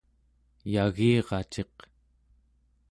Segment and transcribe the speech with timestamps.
[0.73, 1.75] yagiraciq